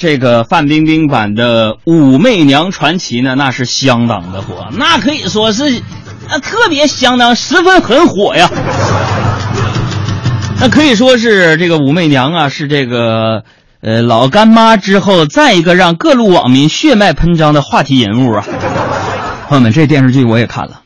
[0.00, 5.82] 这个范冰冰版的《武媚娘传奇》呢，那是相当的火，那可以说是，
[6.26, 8.50] 呃，特别相当，十分很火呀。
[10.58, 13.44] 那可以说是这个武媚娘啊，是这个
[13.82, 18.42] 呃老干妈之后再一个让各路网民血脉喷张的话题人物啊。
[19.48, 20.80] 朋友们，这电视剧我也看了，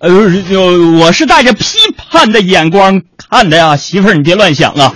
[0.00, 0.10] 呃，
[1.00, 1.78] 我是带着批
[2.10, 3.00] 判的眼光
[3.30, 4.92] 看的呀，媳妇儿你别乱想啊。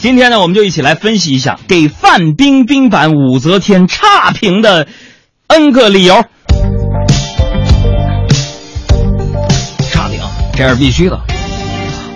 [0.00, 4.86] 今天呢，我们就一起来分析一下给范冰冰版武则天差评的
[5.48, 6.14] N 个理由。
[9.90, 10.20] 差评，
[10.54, 11.20] 这是必须的。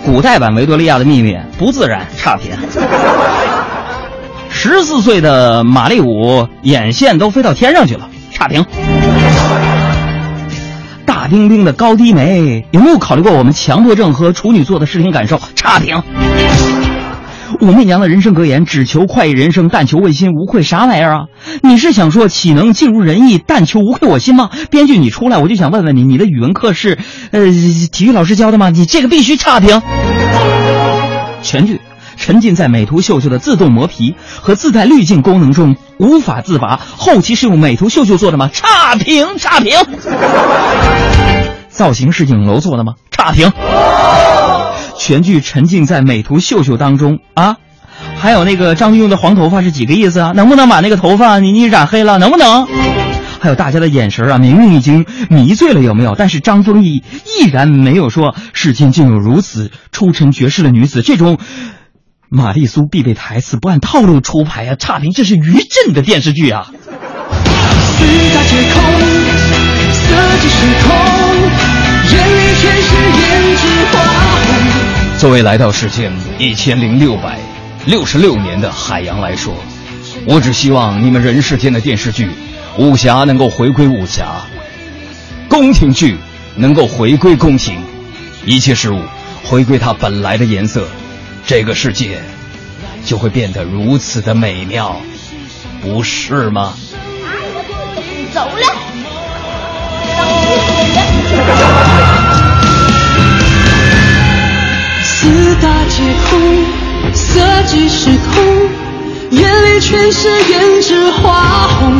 [0.05, 2.53] 古代版维多利亚的秘密不自然，差评。
[4.49, 8.65] 十四岁的玛丽武眼线都飞到天上去了，差评。
[11.05, 15.41] 大冰冰的高低眉有没有考虑过我们强迫症和处女座的视听感受？
[15.57, 16.01] 差评。
[17.61, 20.63] 武媚娘的人生格言：只求快意人生，但求问心无愧。
[20.63, 21.25] 啥玩意儿啊？
[21.63, 24.51] 你是想说岂能尽如人意，但求无愧我心吗？
[24.71, 26.99] 编剧，你出来，我就想问问你，你的语文课是，
[27.31, 27.41] 呃，
[27.93, 28.71] 体育老师教的吗？
[28.71, 29.83] 你这个必须差评。
[31.43, 31.81] 全剧
[32.17, 38.49] 沉浸在美图秀秀的自动磨皮和自带滤镜功能中无法自拔，后期是用美图秀秀做的吗？
[38.53, 39.77] 差评，差评。
[41.69, 42.95] 造型是影楼做的吗？
[43.11, 43.51] 差评。
[45.05, 47.57] 全剧沉浸在美图秀秀当中啊，
[48.21, 50.31] 还有那个张用的黄头发是几个意思啊？
[50.31, 52.19] 能不能把那个头发你你染黑了？
[52.19, 52.69] 能不能？
[53.41, 56.15] 还有大家的眼神啊，明明已经迷醉了，有没有？
[56.17, 57.03] 但是张丰毅
[57.41, 61.37] 依然没有说世间竟有如此出尘绝世的女子，这种
[62.29, 64.77] 玛丽苏必备台词不按套路出牌啊！
[64.77, 66.71] 差评，这是余震的电视剧啊！
[66.71, 68.81] 四大皆空，
[69.93, 71.22] 色即是空，
[75.23, 77.39] 作为来到世间一千零六百
[77.87, 79.55] 六十六年的海洋来说，
[80.27, 82.29] 我只希望你们人世间的电视剧
[82.77, 84.41] 武侠能够回归武侠，
[85.49, 86.19] 宫廷剧
[86.57, 87.81] 能够回归宫廷，
[88.45, 89.01] 一切事物
[89.45, 90.89] 回归它本来的颜色，
[91.47, 92.21] 这个世界
[93.05, 95.01] 就会变得如此的美妙，
[95.81, 96.75] 不是吗？
[98.35, 98.82] 走了。
[107.15, 108.69] 色即是空，
[109.31, 111.93] 眼里全是胭脂花红。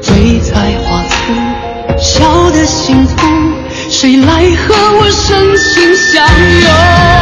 [0.00, 3.52] 醉在花丛，笑得心痛，
[3.88, 6.26] 谁来和我深情相
[6.62, 7.19] 拥？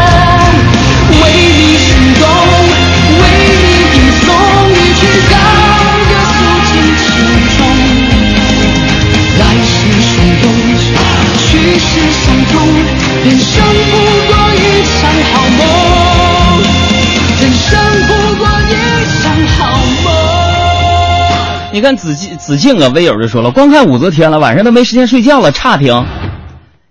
[21.78, 26.04] 你看子敬，子敬啊，微友就说了，光看武则天了，晚上都没时间睡觉了，差评。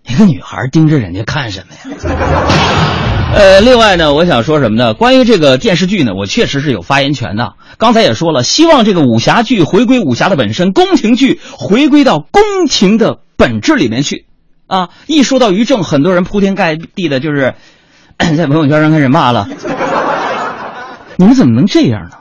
[0.05, 1.97] 一个女孩盯着人家看什么呀？
[3.35, 4.93] 呃，另外呢，我想说什么呢？
[4.93, 7.55] 关于这个电视剧呢，我确实是有发言权的。
[7.77, 14.25] 刚才也说了，希望这个武侠剧回归武侠的本身，宫廷剧回归到宫廷的本质里面去。
[14.67, 17.55] 啊，一说到于正，很多人铺天盖地的就是
[18.37, 19.49] 在朋友圈上开始骂了。
[21.17, 22.11] 你们怎么能这样呢？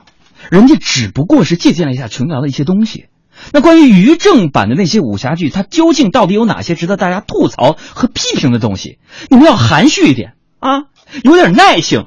[0.51, 3.07] 人家只不过是借鉴了一下琼瑶的一些东西，
[3.53, 8.99] 那关于于正版的那些武侠剧，它究竟到底有哪些值得大家吐槽和批评的东西？
[9.29, 10.85] 你们要含蓄一点啊，
[11.23, 12.05] 有点耐性。